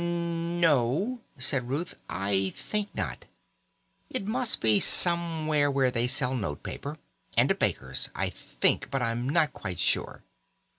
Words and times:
"N 0.01 0.59
no," 0.59 1.21
said 1.37 1.69
Ruth; 1.69 1.93
"I 2.09 2.53
think 2.55 2.89
not. 2.95 3.25
It 4.09 4.25
must 4.25 4.59
be 4.59 4.79
somewhere 4.79 5.69
where 5.69 5.91
they 5.91 6.07
sell 6.07 6.33
note 6.33 6.63
paper, 6.63 6.97
and 7.37 7.51
a 7.51 7.53
baker's, 7.53 8.09
I 8.15 8.31
think; 8.31 8.89
but 8.89 9.03
I'm 9.03 9.29
not 9.29 9.53
quite 9.53 9.77
sure." 9.77 10.23